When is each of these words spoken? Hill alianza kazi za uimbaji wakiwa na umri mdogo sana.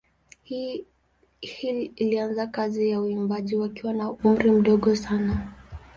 Hill 1.39 1.91
alianza 2.01 2.47
kazi 2.47 2.91
za 2.91 3.01
uimbaji 3.01 3.55
wakiwa 3.55 3.93
na 3.93 4.11
umri 4.11 4.51
mdogo 4.51 4.95
sana. 4.95 5.51